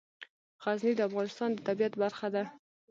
غزني 0.63 0.93
د 0.95 0.99
افغانستان 1.09 1.49
د 1.53 1.59
طبیعت 1.67 1.93
برخه 2.01 2.27
ده. 2.35 2.43